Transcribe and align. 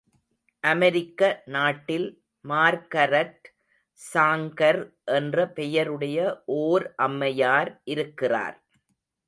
அமெரிக்க 0.63 1.21
நாட்டில் 1.45 2.07
Margaret 2.45 3.45
Sanger 3.99 4.81
என்ற 5.17 5.47
பெயருடைய 5.51 6.17
ஓர் 6.61 6.87
அம்மையார் 7.07 7.71
இருக்கிறார். 7.85 8.57